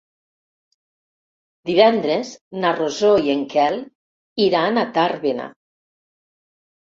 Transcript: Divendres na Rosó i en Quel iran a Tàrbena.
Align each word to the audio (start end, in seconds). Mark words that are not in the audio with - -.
Divendres 1.69 2.31
na 2.63 2.71
Rosó 2.79 3.11
i 3.27 3.31
en 3.33 3.43
Quel 3.51 3.77
iran 4.47 4.79
a 4.79 4.87
Tàrbena. 4.97 5.45